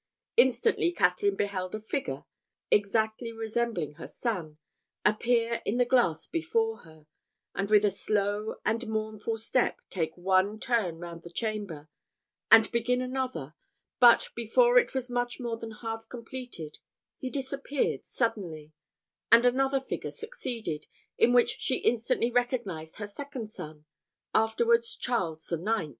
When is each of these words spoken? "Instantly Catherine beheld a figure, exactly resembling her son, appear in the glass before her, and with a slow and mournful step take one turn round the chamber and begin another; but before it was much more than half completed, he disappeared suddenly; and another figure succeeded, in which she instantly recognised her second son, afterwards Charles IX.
"Instantly 0.35 0.91
Catherine 0.91 1.35
beheld 1.35 1.75
a 1.75 1.79
figure, 1.79 2.23
exactly 2.71 3.31
resembling 3.31 3.91
her 3.97 4.07
son, 4.07 4.57
appear 5.05 5.61
in 5.63 5.77
the 5.77 5.85
glass 5.85 6.25
before 6.25 6.77
her, 6.79 7.05
and 7.53 7.69
with 7.69 7.85
a 7.85 7.91
slow 7.91 8.55
and 8.65 8.87
mournful 8.87 9.37
step 9.37 9.79
take 9.91 10.17
one 10.17 10.59
turn 10.59 10.97
round 10.97 11.21
the 11.21 11.29
chamber 11.29 11.87
and 12.49 12.71
begin 12.71 12.99
another; 12.99 13.53
but 13.99 14.29
before 14.33 14.79
it 14.79 14.95
was 14.95 15.07
much 15.07 15.39
more 15.39 15.57
than 15.57 15.69
half 15.69 16.09
completed, 16.09 16.79
he 17.19 17.29
disappeared 17.29 18.03
suddenly; 18.03 18.73
and 19.31 19.45
another 19.45 19.79
figure 19.79 20.09
succeeded, 20.09 20.87
in 21.19 21.31
which 21.31 21.57
she 21.59 21.75
instantly 21.77 22.31
recognised 22.31 22.95
her 22.95 23.05
second 23.05 23.51
son, 23.51 23.85
afterwards 24.33 24.95
Charles 24.97 25.51
IX. 25.51 25.89